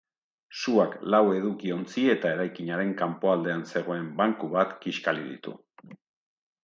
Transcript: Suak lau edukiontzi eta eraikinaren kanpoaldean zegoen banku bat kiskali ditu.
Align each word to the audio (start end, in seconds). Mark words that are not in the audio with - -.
Suak 0.59 0.95
lau 1.15 1.19
edukiontzi 1.39 2.05
eta 2.13 2.31
eraikinaren 2.37 2.95
kanpoaldean 3.03 3.61
zegoen 3.75 4.09
banku 4.23 4.51
bat 4.57 4.77
kiskali 4.87 5.29
ditu. 5.31 5.55